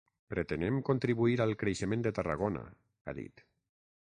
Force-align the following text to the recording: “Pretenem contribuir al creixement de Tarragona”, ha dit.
“Pretenem 0.33 0.79
contribuir 0.87 1.37
al 1.45 1.53
creixement 1.65 2.07
de 2.09 2.13
Tarragona”, 2.21 2.65
ha 3.13 3.17
dit. 3.21 3.47